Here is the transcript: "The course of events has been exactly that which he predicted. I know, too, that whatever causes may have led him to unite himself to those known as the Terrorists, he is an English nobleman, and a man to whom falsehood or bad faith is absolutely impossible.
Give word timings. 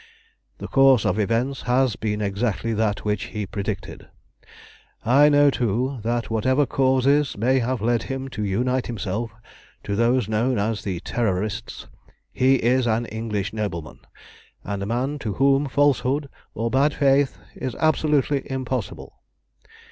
"The 0.57 0.67
course 0.67 1.05
of 1.05 1.19
events 1.19 1.61
has 1.67 1.95
been 1.95 2.21
exactly 2.23 2.73
that 2.73 3.05
which 3.05 3.25
he 3.25 3.45
predicted. 3.45 4.07
I 5.05 5.29
know, 5.29 5.51
too, 5.51 5.99
that 6.01 6.31
whatever 6.31 6.65
causes 6.65 7.37
may 7.37 7.59
have 7.59 7.83
led 7.83 8.01
him 8.01 8.27
to 8.29 8.43
unite 8.43 8.87
himself 8.87 9.29
to 9.83 9.95
those 9.95 10.27
known 10.27 10.57
as 10.57 10.81
the 10.81 11.01
Terrorists, 11.01 11.85
he 12.33 12.55
is 12.55 12.87
an 12.87 13.05
English 13.05 13.53
nobleman, 13.53 13.99
and 14.63 14.81
a 14.81 14.87
man 14.87 15.19
to 15.19 15.33
whom 15.33 15.69
falsehood 15.69 16.29
or 16.55 16.71
bad 16.71 16.95
faith 16.95 17.37
is 17.53 17.75
absolutely 17.75 18.49
impossible. 18.51 19.21